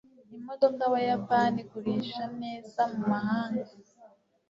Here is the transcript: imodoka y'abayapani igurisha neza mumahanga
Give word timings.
imodoka 0.37 0.79
y'abayapani 0.83 1.57
igurisha 1.63 2.23
neza 2.41 2.81
mumahanga 2.93 3.65